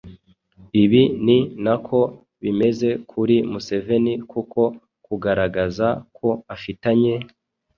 [0.83, 1.99] Ibi ni nako
[2.41, 4.61] bimeze kuri Museveni kuko
[5.05, 7.13] kugaragaza ko afitanye